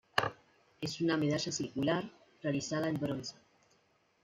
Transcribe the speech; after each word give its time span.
Es 0.81 0.99
una 1.01 1.15
medalla 1.15 1.51
circular, 1.51 2.03
realizada 2.41 2.89
en 2.89 2.99
bronce. 2.99 3.35